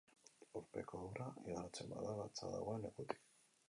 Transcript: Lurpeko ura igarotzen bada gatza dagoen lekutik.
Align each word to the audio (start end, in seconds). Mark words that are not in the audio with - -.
Lurpeko 0.51 1.03
ura 1.09 1.27
igarotzen 1.51 1.95
bada 1.95 2.17
gatza 2.23 2.53
dagoen 2.59 2.87
lekutik. 2.89 3.19